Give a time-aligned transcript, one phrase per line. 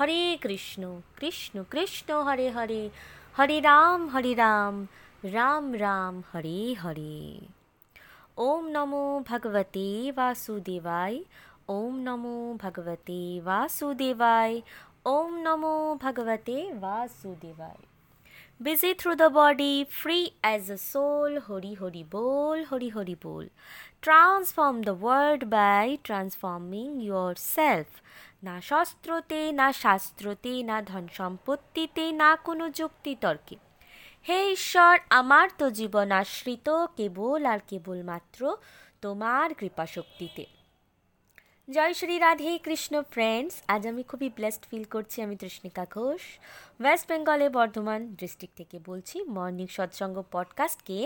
[0.00, 2.90] हरे कृष्ण कृष्ण कृष्ण हरे हरे
[3.36, 4.86] हरे राम हरे राम
[5.24, 7.40] राम राम हरे हरे
[8.44, 11.20] ओम नमो भगवते वासुदेवाय
[11.68, 13.20] ओम नमो भगवते
[13.44, 14.60] वासुदेवाय
[15.06, 17.89] ओम नमो भगवते वासुदेवाय
[18.60, 23.44] busy through the body free as a soul Hari Hari বোল হরি হরি বোল
[24.02, 27.90] transform the world by transforming your self
[28.44, 33.56] না শস্ত্রতে না শাস্ত্রতে না ধন সম্পত্তিতে না কোনো যুক্তিতর্কে
[34.26, 36.68] হে ঈশ্বর আমার তো জীবন আশ্রিত
[36.96, 38.40] কেবল আর কেবলমাত্র
[39.02, 40.44] তোমার কৃপাশক্তিতে
[41.70, 46.22] জয় শ্রী রাধে কৃষ্ণ ফ্রেন্ডস আজ আমি খুবই ব্লেসড ফিল করছি আমি তৃষ্ণিকা ঘোষ
[46.80, 50.98] ওয়েস্ট বেঙ্গলে বর্ধমান ডিস্ট্রিক্ট থেকে বলছি মর্নিং সৎসঙ্গ পডকাস্টকে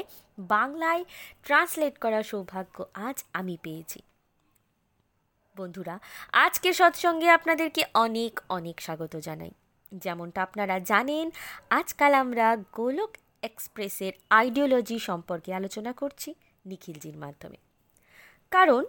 [0.48, 1.02] বাংলায়
[1.44, 4.00] ট্রান্সলেট করার সৌভাগ্য আজ আমি পেয়েছি
[5.56, 5.94] বন্ধুরা
[6.36, 9.52] আজকে সৎসঙ্গে আপনাদেরকে অনেক অনেক স্বাগত জানাই
[9.94, 11.26] যেমনটা আপনারা জানেন
[11.70, 12.46] আজকাল আমরা
[12.72, 13.12] গোলক
[13.42, 16.30] এক্সপ্রেসের আইডিওলজি সম্পর্কে আলোচনা করছি
[16.66, 17.58] নিখিলজির মাধ্যমে
[18.50, 18.84] কারণ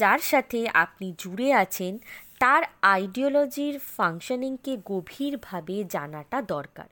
[0.00, 1.92] যার সাথে আপনি জুড়ে আছেন
[2.38, 2.62] তার
[2.82, 6.88] আইডিওলজির ফাংশনিংকে গভীরভাবে জানাটা দরকার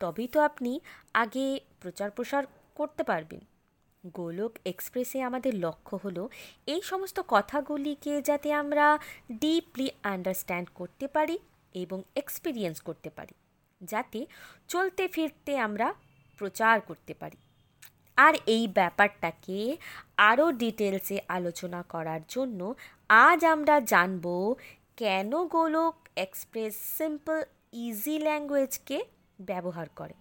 [0.00, 0.72] তবেই তো আপনি
[1.14, 1.46] আগে
[1.80, 2.42] প্রচার প্রসার
[2.76, 3.42] করতে পারবেন
[4.14, 6.22] গোলক এক্সপ্রেসে আমাদের লক্ষ্য হলো
[6.66, 8.86] এই সমস্ত কথাগুলিকে যাতে আমরা
[9.40, 11.36] ডিপলি আন্ডারস্ট্যান্ড করতে পারি
[11.74, 13.34] এবং এক্সপিরিয়েন্স করতে পারি
[13.80, 14.20] যাতে
[14.68, 15.86] চলতে ফিরতে আমরা
[16.38, 17.38] প্রচার করতে পারি
[18.22, 19.58] আর এই ব্যাপারটাকে
[20.20, 22.60] আরও ডিটেলসে আলোচনা করার জন্য
[23.24, 24.26] আজ আমরা জানব
[24.96, 25.94] কেন গোলক
[26.16, 27.38] এক্সপ্রেস সিম্পল
[27.78, 28.98] ইজি ল্যাঙ্গুয়েজকে
[29.38, 30.14] ব্যবহার করে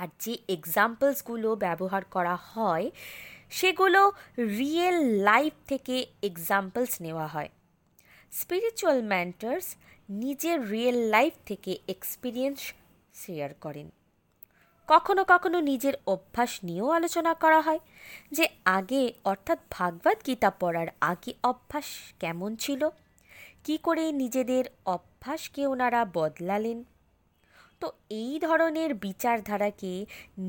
[0.00, 2.86] আর যে এক্সাম্পলসগুলো ব্যবহার করা হয়
[3.50, 4.00] সেগুলো
[4.58, 4.98] রিয়েল
[5.22, 5.96] লাইফ থেকে
[6.22, 7.50] এক্সাম্পলস নেওয়া হয়
[8.32, 9.66] স্পিরিচুয়াল ম্যান্টার্স
[10.14, 12.60] নিজের রিয়েল লাইফ থেকে এক্সপিরিয়েন্স
[13.14, 13.86] শেয়ার করেন
[14.88, 17.80] কখনো কখনো নিজের অভ্যাস নিয়েও আলোচনা করা হয়
[18.32, 18.44] যে
[18.66, 19.02] আগে
[19.24, 21.88] অর্থাৎ ভাগবত গীতা পড়ার আগে অভ্যাস
[22.18, 22.82] কেমন ছিল
[23.64, 24.64] কি করে নিজেদের
[24.86, 26.78] অভ্যাসকে ওনারা বদলালেন
[27.80, 27.86] তো
[28.10, 29.92] এই ধরনের বিচারধারাকে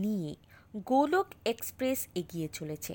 [0.00, 0.32] নিয়ে
[0.86, 2.94] গোলক এক্সপ্রেস এগিয়ে চলেছে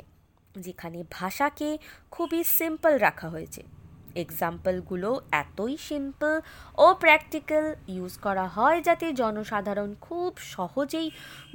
[0.56, 1.68] যেখানে ভাষাকে
[2.10, 3.62] খুবই সিম্পল রাখা হয়েছে
[4.14, 5.10] এক্সাম্পলগুলো
[5.32, 6.34] এতই সিম্পল
[6.78, 11.08] ও প্র্যাকটিক্যাল ইউজ করা হয় যাতে জনসাধারণ খুব সহজেই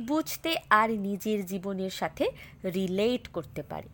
[0.01, 2.25] বুঝতে আর নিজের জীবনের সাথে
[2.63, 3.88] রিলেট করতে পারে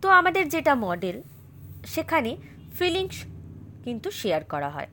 [0.02, 1.16] তো আমাদের যেটা মডেল
[1.86, 2.30] সেখানে
[2.78, 3.18] ফিলিংস
[3.84, 4.90] কিন্তু শেয়ার করা হয়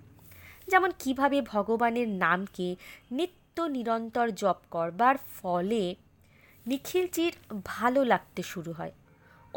[0.67, 2.67] যেমন কিভাবে ভগবানের নামকে
[3.11, 5.95] নিত্য নিরন্তর জপ করবার ফলে
[6.67, 7.33] নিখিলজির
[7.65, 8.93] ভালো লাগতে শুরু হয়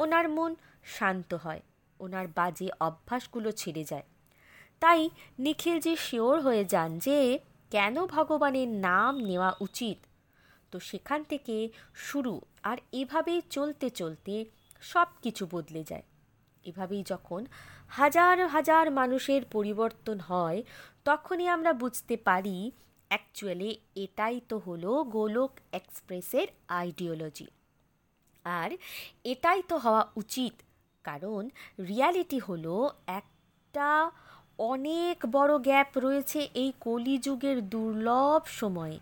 [0.00, 0.55] ওনার মন
[0.85, 1.63] শান্ত হয়
[2.03, 4.07] ওনার বাজে অভ্যাসগুলো ছেড়ে যায়
[4.83, 5.01] তাই
[5.39, 7.19] নিখিলজি শিওর হয়ে যান যে
[7.73, 9.99] কেন ভগবানের নাম নেওয়া উচিত
[10.73, 11.57] তো সেখান থেকে
[11.95, 12.35] শুরু
[12.63, 14.35] আর এভাবেই চলতে চলতে
[14.83, 16.05] সব কিছু বদলে যায়
[16.65, 17.41] এভাবেই যখন
[17.91, 20.59] হাজার হাজার মানুষের পরিবর্তন হয়
[21.05, 22.57] তখনই আমরা বুঝতে পারি
[23.11, 23.71] অ্যাকচুয়ালি
[23.95, 26.47] এটাই তো হলো গোলক এক্সপ্রেসের
[26.69, 27.49] আইডিওলজি
[28.45, 28.71] আর
[29.25, 30.55] এটাই তো হওয়া উচিত
[31.05, 31.43] কারণ
[31.89, 32.75] রিয়ালিটি হলো
[33.11, 33.89] একটা
[34.65, 38.99] অনেক বড় গ্যাপ রয়েছে এই কলিযুগের দুর্লভ সময়ে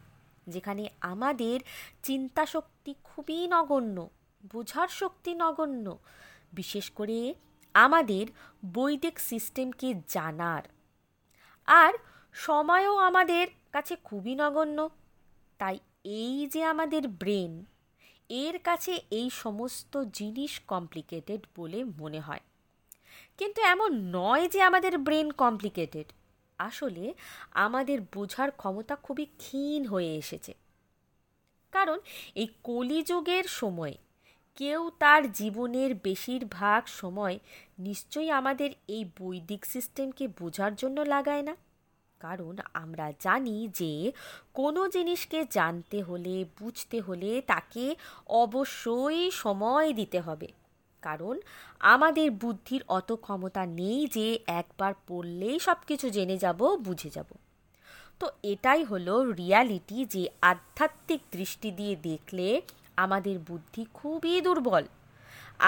[0.49, 1.59] যেখানে আমাদের
[2.03, 3.97] চিন্তা শক্তি খুবই নগণ্য
[4.53, 5.87] বোঝার শক্তি নগণ্য
[6.53, 7.19] বিশেষ করে
[7.75, 8.25] আমাদের
[8.75, 10.65] বৈদিক সিস্টেমকে জানার
[11.69, 11.93] আর
[12.37, 13.47] সময়ও আমাদের
[13.73, 14.79] কাছে খুবই নগণ্য
[15.61, 15.77] তাই
[16.05, 17.53] এই যে আমাদের ব্রেন
[18.31, 22.41] এর কাছে এই সমস্ত জিনিস কমপ্লিকেটেড বলে মনে হয়
[23.39, 26.07] কিন্তু এমন নয় যে আমাদের ব্রেন কমপ্লিকেটেড
[26.59, 27.05] আসলে
[27.57, 30.53] আমাদের বোঝার ক্ষমতা খুবই ক্ষীণ হয়ে এসেছে
[31.73, 31.99] কারণ
[32.35, 33.95] এই কলিযুগের সময়
[34.57, 37.39] কেউ তার জীবনের বেশিরভাগ সময়
[37.79, 41.55] নিশ্চয়ই আমাদের এই বৈদিক সিস্টেমকে বোঝার জন্য লাগায় না
[42.21, 43.93] কারণ আমরা জানি যে
[44.55, 47.85] কোনো জিনিসকে জানতে হলে বুঝতে হলে তাকে
[48.37, 50.49] অবশ্যই সময় দিতে হবে
[51.03, 51.35] কারণ
[51.87, 54.27] আমাদের বুদ্ধির অত ক্ষমতা নেই যে
[54.53, 57.31] একবার পড়লেই সব কিছু জেনে যাব বুঝে যাব
[58.21, 62.49] তো এটাই হলো রিয়ালিটি যে আধ্যাত্মিক দৃষ্টি দিয়ে দেখলে
[62.97, 64.85] আমাদের বুদ্ধি খুবই দুর্বল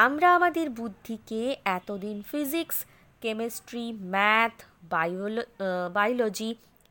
[0.00, 1.41] আমরা আমাদের বুদ্ধিকে
[1.71, 2.77] এতদিন ফিজিক্স
[3.23, 3.85] কেমিস্ট্রি
[4.07, 4.57] ম্যাথ
[4.83, 5.43] বায়োলো
[5.95, 6.55] বায়োলজি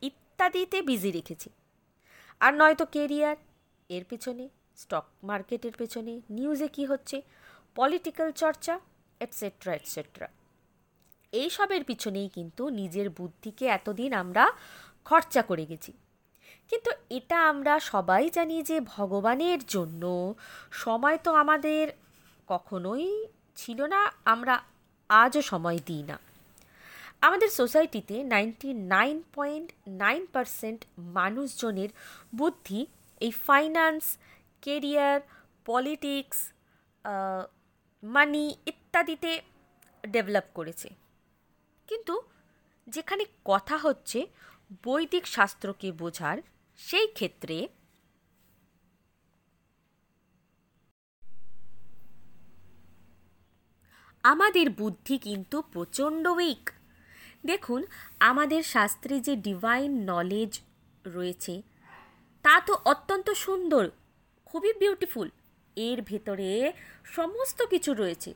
[0.02, 1.50] ইত্যাদিতে বিজি রেখেছি
[2.40, 3.36] আর নয়তো কেরিয়ার
[3.90, 4.48] এর পেছনে
[4.78, 7.22] স্টক মার্কেটের পেছনে নিউজে কি হচ্ছে
[7.74, 8.80] পলিটিক্যাল চর্চা
[9.20, 10.28] এটসেট্রা এটসেট্রা
[11.32, 14.44] এইসবের পিছনেই কিন্তু নিজের বুদ্ধিকে এতদিন আমরা
[15.04, 15.92] খরচা করে গেছি
[16.68, 20.34] কিন্তু এটা আমরা সবাই জানি যে ভগবানের জন্য
[20.70, 21.84] সময় তো আমাদের
[22.48, 23.28] কখনোই
[23.56, 24.12] ছিল না
[24.24, 24.54] আমরা
[25.10, 26.31] আজও সময় দিই না
[27.22, 29.68] আমাদের সোসাইটিতে ninety nine point
[30.00, 30.80] nine percent
[31.14, 31.90] মানুষজনের
[32.36, 32.80] বুদ্ধি
[33.20, 34.04] এই ফাইন্যান্স
[34.62, 35.18] কেরিয়ার
[35.66, 36.38] পলিটিক্স
[38.02, 39.32] মানি ইত্যাদিতে
[40.04, 40.88] ডেভেলপ করেছে
[41.88, 42.14] কিন্তু
[42.86, 44.20] যেখানে কথা হচ্ছে
[44.84, 46.36] বৈদিক শাস্ত্রকে বোঝার
[46.78, 47.56] সেই ক্ষেত্রে
[54.24, 56.64] আমাদের বুদ্ধি কিন্তু প্রচণ্ড উইক
[57.44, 57.80] দেখুন
[58.20, 60.52] আমাদের শাস্ত্রে যে ডিভাইন নলেজ
[61.06, 61.54] রয়েছে
[62.44, 63.84] তা তো অত্যন্ত সুন্দর
[64.46, 65.28] খুবই বিউটিফুল
[65.76, 66.50] এর ভেতরে
[67.12, 68.30] সমস্ত কিছু রয়েছে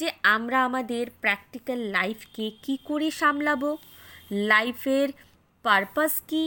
[0.00, 3.70] যে আমরা আমাদের প্র্যাকটিক্যাল লাইফকে কি করে সামলাবো
[4.48, 5.08] লাইফের
[5.64, 6.44] পারপাস কি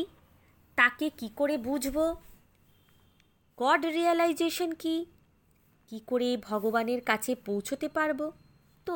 [0.78, 1.98] তাকে কি করে বুঝব
[3.58, 4.96] গড রিয়েলাইজেশন কি
[5.92, 8.26] কি করে ভগবানের কাছে পৌঁছতে পারবো
[8.88, 8.96] তো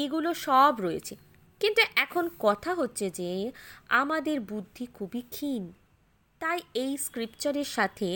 [0.00, 1.14] এইগুলো সব রয়েছে
[1.60, 3.30] কিন্তু এখন কথা হচ্ছে যে
[3.92, 5.64] আমাদের বুদ্ধি খুবই ক্ষীণ
[6.40, 8.08] তাই এই স্ক্রিপচারের সাথে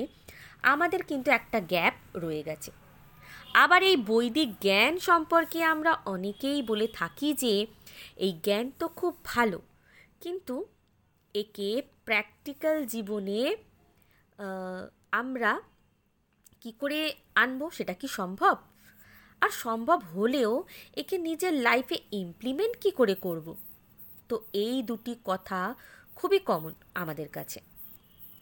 [0.63, 1.95] আমাদের কিন্তু একটা গ্যাপ
[2.17, 2.71] রয়ে গেছে
[3.55, 7.55] আবার এই বৈদিক জ্ঞান সম্পর্কে আমরা অনেকেই বলে থাকি যে
[8.17, 9.59] এই জ্ঞান তো খুব ভালো
[10.21, 10.55] কিন্তু
[11.35, 11.71] একে
[12.05, 13.41] প্র্যাকটিক্যাল জীবনে
[15.13, 15.51] আমরা
[16.61, 17.01] কি করে
[17.35, 18.55] আনবো সেটা কি সম্ভব
[19.45, 20.53] আর সম্ভব হলেও
[20.97, 23.47] একে নিজের লাইফে ইমপ্লিমেন্ট কি করে করব।
[24.29, 25.61] তো এই দুটি কথা
[26.17, 27.59] খুবই কমন আমাদের কাছে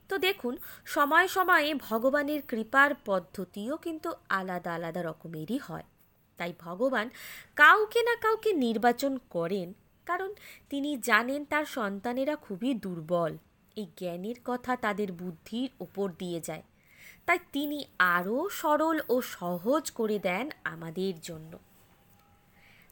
[0.11, 0.55] তো দেখুন
[0.87, 4.09] সময়ে সময়ে ভগবানের কৃপার পদ্ধতিও কিন্তু
[4.31, 5.87] আলাদা আলাদা রকমেরই হয়
[6.38, 7.06] তাই ভগবান
[7.56, 9.69] কাউকে না কাউকে নির্বাচন করেন
[10.06, 10.31] কারণ
[10.70, 13.32] তিনি জানেন তার সন্তানেরা খুবই দুর্বল
[13.76, 16.64] এই জ্ঞানের কথা তাদের বুদ্ধির ওপর দিয়ে যায়
[17.29, 17.79] তাই তিনি
[17.99, 21.53] আরও সরল ও সহজ করে দেন আমাদের জন্য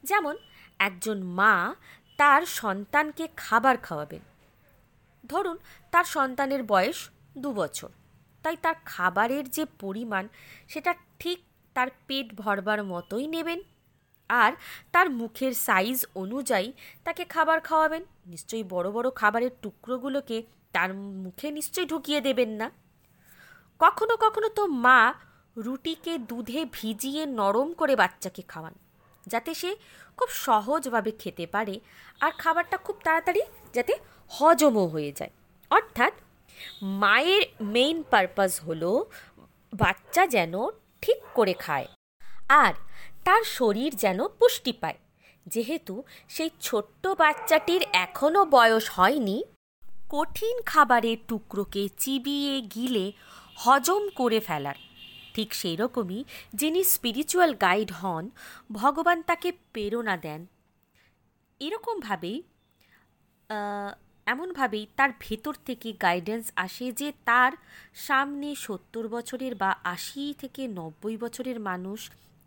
[0.03, 0.35] যেমন
[0.79, 1.53] একজন মা
[2.19, 4.23] তার সন্তানকে খাবার খাওয়াবেন
[5.23, 5.57] ধরুন
[5.93, 6.99] তার সন্তানের বয়স
[7.37, 7.89] দু বছর
[8.43, 10.23] তাই তার খাবারের যে পরিমাণ
[10.67, 10.91] সেটা
[11.19, 11.39] ঠিক
[11.75, 13.59] তার পেট ভরবার মতোই নেবেন
[14.29, 14.51] আর
[14.91, 16.69] তার মুখের সাইজ অনুযায়ী
[17.03, 20.37] তাকে খাবার খাওয়াবেন নিশ্চয়ই বড় বড় খাবারের টুকরোগুলোকে
[20.71, 20.89] তার
[20.93, 22.67] মুখে নিশ্চয়ই ঢুকিয়ে দেবেন না
[23.81, 24.99] কখনো কখনো তো মা
[25.55, 28.75] রুটিকে দুধে ভিজিয়ে নরম করে বাচ্চাকে খাওয়ান
[29.27, 29.69] যাতে সে
[30.17, 31.75] খুব সহজভাবে খেতে পারে
[32.21, 33.41] আর খাবারটা খুব তাড়াতাড়ি
[33.75, 33.93] যাতে
[34.31, 35.33] হজমও হয়ে যায়
[35.71, 36.13] অর্থাৎ
[37.01, 37.43] মায়ের
[37.67, 38.91] মেইন পারপাস হলো
[39.73, 40.53] বাচ্চা যেন
[41.03, 41.87] ঠিক করে খায়
[42.61, 42.73] আর
[43.25, 44.99] তার শরীর যেন পুষ্টি পায়
[45.45, 45.93] যেহেতু
[46.29, 49.37] সেই ছোট্ট বাচ্চাটির এখনও বয়স হয়নি
[50.09, 53.05] কঠিন খাবারের টুকরোকে চিবিয়ে গিলে
[53.57, 54.77] হজম করে ফেলার
[55.33, 56.19] ঠিক সেই রকমই
[56.53, 58.25] যিনি স্পিরিচুয়াল গাইড হন
[58.71, 60.41] ভগবান তাকে প্রেরণা দেন
[61.61, 62.37] এরকমভাবেই
[64.27, 67.53] এমনভাবেই তার ভেতর থেকে গাইডেন্স আসে যে তার
[67.97, 71.99] সামনে সত্তর বছরের বা আশি থেকে নব্বই বছরের মানুষ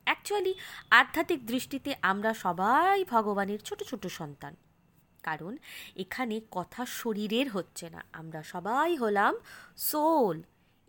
[0.06, 0.52] অ্যাকচুয়ালি
[0.90, 4.54] আধ্যাত্মিক দৃষ্টিতে আমরা সবাই ভগবানের ছোট ছোট সন্তান
[5.22, 5.52] কারণ
[5.96, 9.34] এখানে কথা শরীরের হচ্ছে না আমরা সবাই হলাম
[9.76, 10.36] সোল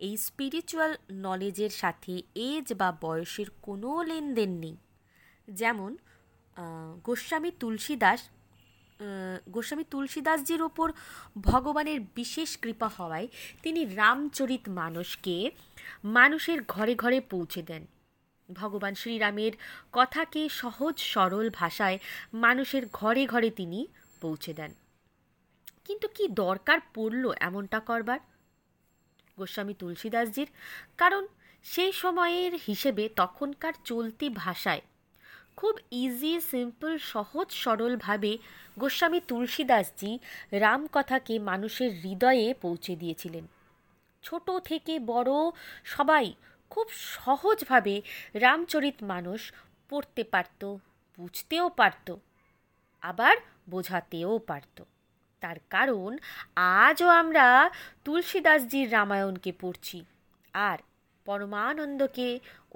[0.00, 0.92] এই স্পিরিচুয়াল
[1.12, 2.12] নলেজের সাথে
[2.34, 4.76] এজ বা বয়সের কোনো লেনদেন নেই
[5.48, 5.90] যেমন
[7.04, 8.20] গোস্বামী তুলসীদাস
[9.50, 10.88] গোস্বামী তুলসীদাসজির ওপর
[11.42, 13.28] ভগবানের বিশেষ কৃপা হওয়ায়
[13.62, 15.36] তিনি রামচরিত মানুষকে
[16.04, 17.82] মানুষের ঘরে ঘরে পৌঁছে দেন
[18.48, 19.52] ভগবান শ্রীরামের
[19.92, 21.98] কথাকে সহজ সরল ভাষায়
[22.34, 23.80] মানুষের ঘরে ঘরে তিনি
[24.20, 24.72] পৌঁছে দেন
[25.84, 28.20] কিন্তু কি দরকার পড়ল এমনটা করবার
[29.38, 30.48] গোস্বামী তুলসীদাসজির
[30.98, 31.24] কারণ
[31.64, 34.82] সেই সময়ের হিসেবে তখনকার চলতি ভাষায়
[35.56, 38.32] খুব ইজি সিম্পল সহজ সরলভাবে
[38.78, 40.10] গোস্বামী তুলসীদাসজি
[40.54, 43.44] রামকথাকে মানুষের হৃদয়ে পৌঁছে দিয়েছিলেন
[44.22, 45.32] ছোট থেকে বড়
[45.84, 46.26] সবাই
[46.70, 47.94] খুব সহজভাবে
[48.34, 49.40] রামচরিত মানুষ
[49.90, 50.62] পড়তে পারত
[51.18, 52.08] বুঝতেও পারত
[53.02, 53.34] আবার
[53.70, 54.82] বোঝাতেও পারতো
[55.46, 56.10] তার কারণ
[56.80, 57.46] আজও আমরা
[58.04, 59.98] তুলসীদাসজির রামায়ণকে পড়ছি
[60.54, 60.78] আর
[61.26, 62.28] পরমানন্দকে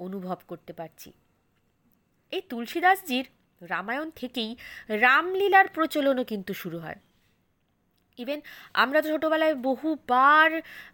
[0.00, 1.09] অনুভব করতে পারছি
[2.33, 3.25] এই তুলসীদাসজির
[3.61, 4.51] রামায়ণ থেকেই
[5.01, 6.99] রামলীলার প্রচলনও কিন্তু শুরু হয়
[8.19, 8.39] ইভেন
[8.73, 10.49] আমরা তো ছোটোবেলায় বহুবার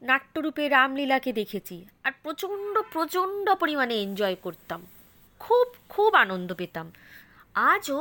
[0.02, 4.82] নাট্যরূপে রামলীলাকে দেখেছি আর প্রচণ্ড প্রচণ্ড পরিমাণে এনজয় করতাম
[5.42, 6.88] খুব খুব আনন্দ পেতাম
[7.70, 8.00] আজও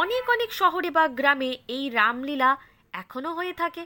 [0.00, 2.50] অনেক অনেক শহরে বা গ্রামে এই রামলীলা
[3.00, 3.82] এখনও হয়ে থাকে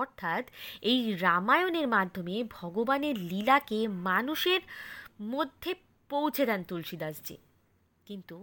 [0.00, 0.44] অর্থাৎ
[0.82, 4.62] এই রামায়ণের মাধ্যমে ভগবানের লীলাকে মানুষের
[5.30, 5.70] মধ্যে
[6.10, 7.36] পৌঁছে দেন তুলসীদাসজি
[8.06, 8.36] কিন্তু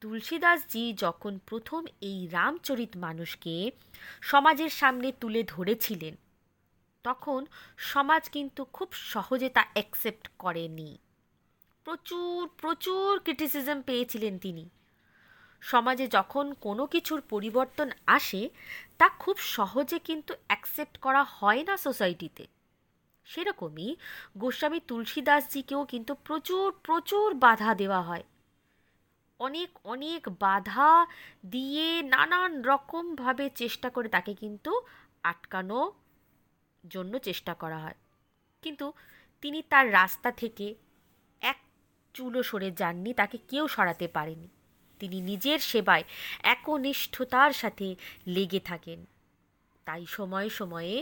[0.02, 3.54] তুলসীদাসজি যখন প্রথম এই রামচরিত মানুষকে
[4.22, 6.14] সমাজের সামনে তুলে ধরেছিলেন
[7.04, 7.40] তখন
[7.84, 10.90] সমাজ কিন্তু খুব সহজে তা অ্যাকসেপ্ট করেনি
[11.86, 14.64] প্রচুর প্রচুর ক্রিটিসিজম পেয়েছিলেন তিনি
[15.62, 18.42] সমাজে যখন কোনো কিছুর পরিবর্তন আসে
[18.98, 22.44] তা খুব সহজে কিন্তু অ্যাকসেপ্ট করা হয় না সোসাইটিতে
[23.26, 23.88] সেরকমই
[24.38, 28.24] গোস্বামী তুলসীদাসজিকেও কিন্তু প্রচুর প্রচুর বাধা দেওয়া হয়
[29.40, 30.90] অনেক অনেক বাধা
[31.50, 34.72] দিয়ে নানান রকমভাবে চেষ্টা করে তাকে কিন্তু
[35.22, 35.80] আটকানো
[36.84, 37.98] জন্য চেষ্টা করা হয়
[38.62, 38.86] কিন্তু
[39.42, 40.66] তিনি তার রাস্তা থেকে
[41.42, 41.58] এক
[42.14, 44.48] চুলো সরে যাননি তাকে কেউ সরাতে পারেনি
[45.02, 46.04] তিনি নিজের সেবায়
[46.44, 47.88] একনিষ্ঠতার সাথে
[48.26, 48.98] লেগে থাকেন
[49.86, 50.94] তাই সময়ে সময়ে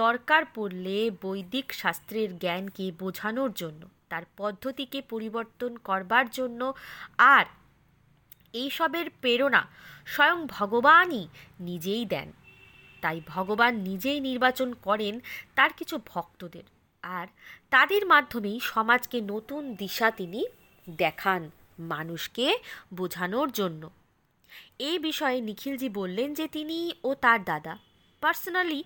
[0.00, 6.60] দরকার পড়লে বৈদিক শাস্ত্রের জ্ঞানকে বোঝানোর জন্য তার পদ্ধতিকে পরিবর্তন করবার জন্য
[7.28, 7.44] আর
[8.54, 9.62] এইসবের প্রেরণা
[10.06, 11.24] স্বয়ং ভগবানই
[11.60, 12.28] নিজেই দেন
[13.02, 15.14] তাই ভগবান নিজেই নির্বাচন করেন
[15.54, 16.66] তার কিছু ভক্তদের
[17.04, 17.26] আর
[17.70, 20.40] তাদের মাধ্যমেই সমাজকে নতুন দিশা তিনি
[20.86, 21.42] দেখান
[21.92, 22.46] মানুষকে
[22.92, 23.82] বোঝানোর জন্য
[24.80, 27.74] এই বিষয়ে নিখিলজি বললেন যে তিনি ও তার দাদা
[28.22, 28.80] পার্সোনালি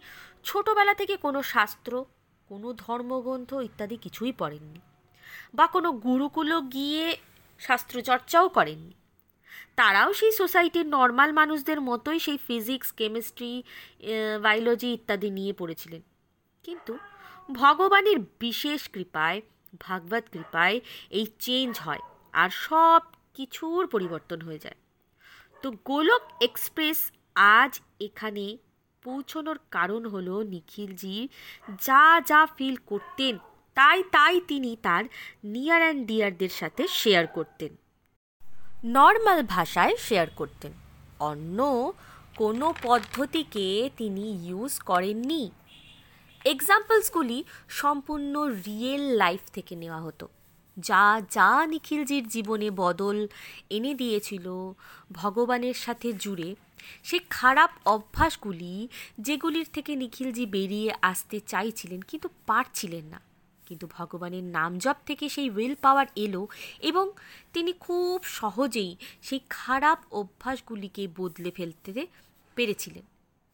[0.45, 1.93] ছোটোবেলা থেকে কোনো শাস্ত্র
[2.49, 4.81] কোনো ধর্মগ্রন্থ ইত্যাদি কিছুই পড়েননি
[5.55, 7.05] বা কোনো গুরুকুলো গিয়ে
[7.61, 8.95] শাস্ত্রচর্চাও করেননি
[9.77, 13.53] তারাও সেই সোসাইটির নর্মাল মানুষদের মতোই সেই ফিজিক্স কেমিস্ট্রি
[14.43, 16.03] বায়োলজি ইত্যাদি নিয়ে পড়েছিলেন
[16.65, 16.93] কিন্তু
[17.53, 19.39] ভগবানের বিশেষ কৃপায়
[19.81, 20.77] ভাগবত কৃপায়
[21.11, 22.03] এই চেঞ্জ হয়
[22.35, 23.03] আর সব
[23.35, 24.79] কিছুর পরিবর্তন হয়ে যায়
[25.65, 26.99] তো গোলক এক্সপ্রেস
[27.55, 27.73] আজ
[28.01, 28.45] এখানে
[29.03, 31.17] পৌঁছনোর কারণ হলো নিখিলজি
[31.81, 33.35] যা যা ফিল করতেন
[33.77, 35.05] তাই তাই তিনি তার
[35.45, 37.73] নিয়ার অ্যান্ড ডিয়ারদের সাথে শেয়ার করতেন
[38.89, 40.73] নর্মাল ভাষায় শেয়ার করতেন
[41.21, 41.59] অন্য
[42.37, 43.67] কোনো পদ্ধতিকে
[43.97, 45.43] তিনি ইউজ করেননি
[46.45, 47.39] এক্সাম্পলসগুলি
[47.73, 48.35] সম্পূর্ণ
[48.67, 50.27] রিয়েল লাইফ থেকে নেওয়া হতো
[50.77, 51.21] যা
[51.31, 53.27] যা নিখিলজির জীবনে বদল
[53.71, 54.73] এনে দিয়েছিল
[55.13, 56.55] ভগবানের সাথে জুড়ে
[57.03, 58.89] সে খারাপ অভ্যাসগুলি
[59.19, 63.21] যেগুলির থেকে নিখিলজি বেরিয়ে আসতে চাইছিলেন কিন্তু পারছিলেন না
[63.67, 66.49] কিন্তু ভগবানের নাম জপ থেকে সেই উইল পাওয়ার এলো
[66.81, 67.11] এবং
[67.53, 68.97] তিনি খুব সহজেই
[69.23, 72.07] সেই খারাপ অভ্যাসগুলিকে বদলে ফেলতে
[72.57, 73.03] পেরেছিলেন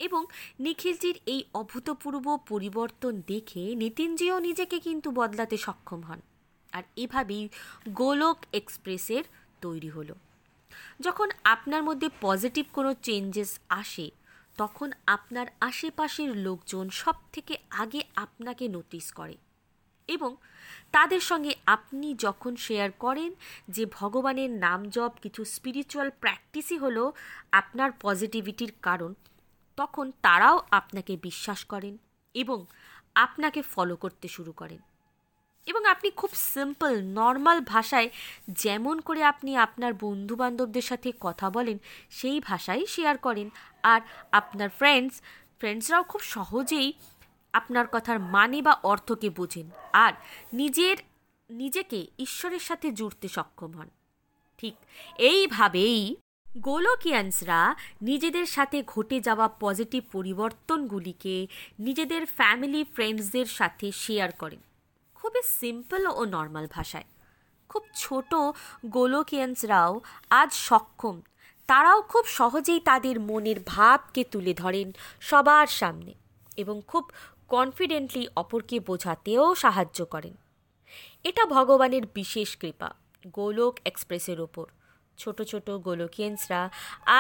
[0.01, 0.27] এবং
[0.61, 6.21] নিখিলজির এই অভূতপূর্ব পরিবর্তন দেখে নিতিনজিও নিজেকে কিন্তু বদলাতে সক্ষম হন
[6.73, 7.45] আর এভাবেই
[7.93, 9.25] গোলক এক্সপ্রেসের
[9.61, 10.15] তৈরি হলো
[11.01, 14.07] যখন আপনার মধ্যে পজিটিভ কোনো চেঞ্জেস আসে
[14.59, 19.37] তখন আপনার আশেপাশের লোকজন সব থেকে আগে আপনাকে নোটিস করে
[20.09, 20.37] এবং
[20.93, 23.31] তাদের সঙ্গে আপনি যখন শেয়ার করেন
[23.69, 27.13] যে ভগবানের নাম জপ কিছু স্পিরিচুয়াল প্র্যাকটিসই হলো
[27.53, 29.15] আপনার পজিটিভিটির কারণ
[29.77, 31.95] তখন তারাও আপনাকে বিশ্বাস করেন
[32.35, 32.59] এবং
[33.15, 34.81] আপনাকে ফলো করতে শুরু করেন
[35.69, 38.09] এবং আপনি খুব সিম্পল নর্মাল ভাষায়
[38.49, 41.79] যেমন করে আপনি আপনার বন্ধুবান্ধবদের সাথে কথা বলেন
[42.11, 43.49] সেই ভাষাই শেয়ার করেন
[43.83, 44.01] আর
[44.33, 45.15] আপনার ফ্রেন্ডস
[45.59, 46.93] ফ্রেন্ডসরাও খুব সহজেই
[47.53, 49.67] আপনার কথার মানে বা অর্থকে বোঝেন
[49.93, 50.13] আর
[50.53, 50.97] নিজের
[51.51, 53.89] নিজেকে ঈশ্বরের সাথে জুড়তে সক্ষম হন
[54.59, 54.75] ঠিক
[55.19, 56.17] এইভাবেই
[56.61, 57.61] গোলকিয়ান্সরা
[58.03, 61.47] নিজেদের সাথে ঘটে যাওয়া পজিটিভ পরিবর্তনগুলিকে
[61.79, 64.61] নিজেদের ফ্যামিলি ফ্রেন্ডসদের সাথে শেয়ার করেন
[65.29, 67.09] খুবই সিম্পল ও নর্মাল ভাষায়
[67.71, 68.31] খুব ছোট
[68.87, 69.93] গোলকিয়ান্সরাও
[70.31, 71.17] আজ সক্ষম
[71.69, 74.89] তারাও খুব সহজেই তাদের মনের ভাবকে তুলে ধরেন
[75.21, 76.13] সবার সামনে
[76.57, 77.05] এবং খুব
[77.49, 80.35] কনফিডেন্টলি অপরকে বোঝাতেও সাহায্য করেন
[81.25, 82.89] এটা ভগবানের বিশেষ কৃপা
[83.35, 84.67] গোলক এক্সপ্রেসের ওপর
[85.19, 86.61] ছোট ছোট গোলকিয়েন্সরা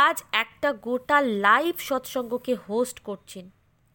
[0.05, 3.47] আজ একটা গোটা লাইভ সৎসঙ্গকে হোস্ট করছেন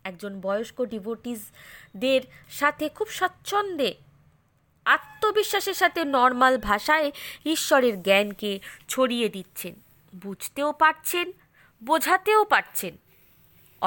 [0.06, 2.22] একজন বয়স্ক ডিভোটিসদের
[2.50, 3.90] সাথে খুব স্বচ্ছন্দে
[4.86, 7.08] আত্মবিশ্বাসের সাথে নর্মাল ভাষায়
[7.46, 8.52] ঈশ্বরের জ্ঞানকে
[8.88, 9.74] ছড়িয়ে দিচ্ছেন
[10.14, 11.28] বুঝতেও পারছেন
[11.82, 12.94] বোঝাতেও পারছেন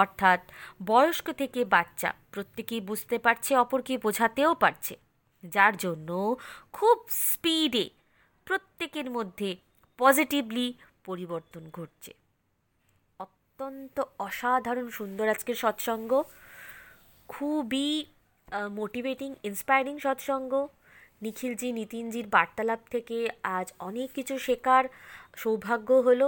[0.00, 0.41] অর্থাৎ
[0.87, 4.95] বয়স্ক থেকে বাচ্চা প্রত্যেকেই বুঝতে পারছে অপরকে বোঝাতেও পারছে
[5.45, 6.11] যার জন্য
[6.73, 6.97] খুব
[7.25, 7.87] স্পিডে
[8.47, 9.51] প্রত্যেকের মধ্যে
[9.99, 10.67] পজিটিভলি
[11.05, 12.13] পরিবর্তন ঘটছে
[13.21, 16.11] অত্যন্ত অসাধারণ সুন্দর আজকের সৎসঙ্গ
[17.29, 17.91] খুবই
[18.71, 20.53] মোটিভেটিং ইন্সপায়ারিং সৎসঙ্গ
[21.23, 23.17] নিখিলজি নিতিনজির বার্তালাপ থেকে
[23.57, 24.85] আজ অনেক কিছু শেখার
[25.37, 26.27] সৌভাগ্য হলো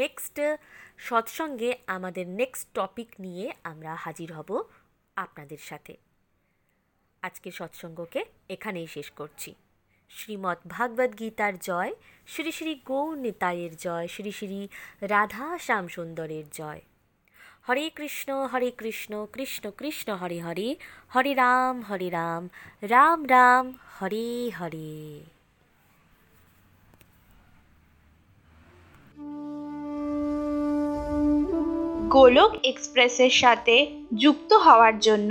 [0.00, 0.36] নেক্সট
[0.98, 4.50] সৎসঙ্গে আমাদের নেক্সট টপিক নিয়ে আমরা হাজির হব
[5.16, 5.94] আপনাদের সাথে
[7.22, 8.20] আজকে সৎসঙ্গকে
[8.48, 9.50] এখানেই শেষ করছি
[10.10, 11.92] শ্রীমৎ ভাগবত গীতার জয়
[12.26, 14.60] শ্রী শ্রী গৌ নেতায়ের জয় শ্রী শ্রী
[15.02, 16.82] রাধা শ্যামসুন্দরের জয়
[17.66, 20.68] হরে কৃষ্ণ হরে কৃষ্ণ কৃষ্ণ কৃষ্ণ হরে হরে
[21.14, 22.42] হরে রাম হরে রাম
[22.82, 23.64] রাম রাম
[24.00, 24.50] হরে
[24.50, 24.92] হরে
[32.08, 33.76] গোলক এক্সপ্রেসের সাথে
[34.14, 35.30] যুক্ত হওয়ার জন্য